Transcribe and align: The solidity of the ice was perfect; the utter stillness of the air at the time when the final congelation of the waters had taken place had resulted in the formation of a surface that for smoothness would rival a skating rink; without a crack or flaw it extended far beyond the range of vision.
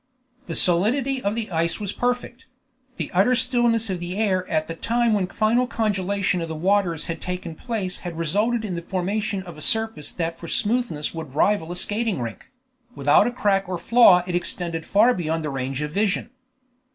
The 0.47 0.55
solidity 0.55 1.21
of 1.21 1.35
the 1.35 1.51
ice 1.51 1.79
was 1.79 1.91
perfect; 1.93 2.47
the 2.97 3.11
utter 3.13 3.35
stillness 3.35 3.87
of 3.91 3.99
the 3.99 4.17
air 4.17 4.49
at 4.49 4.65
the 4.65 4.73
time 4.73 5.13
when 5.13 5.27
the 5.27 5.33
final 5.35 5.67
congelation 5.67 6.41
of 6.41 6.49
the 6.49 6.55
waters 6.55 7.05
had 7.05 7.21
taken 7.21 7.53
place 7.53 7.99
had 7.99 8.17
resulted 8.17 8.65
in 8.65 8.73
the 8.73 8.81
formation 8.81 9.43
of 9.43 9.59
a 9.59 9.61
surface 9.61 10.11
that 10.13 10.33
for 10.33 10.47
smoothness 10.47 11.13
would 11.13 11.35
rival 11.35 11.71
a 11.71 11.75
skating 11.75 12.19
rink; 12.19 12.49
without 12.95 13.27
a 13.27 13.31
crack 13.31 13.69
or 13.69 13.77
flaw 13.77 14.23
it 14.25 14.33
extended 14.33 14.87
far 14.87 15.13
beyond 15.13 15.45
the 15.45 15.51
range 15.51 15.83
of 15.83 15.91
vision. 15.91 16.31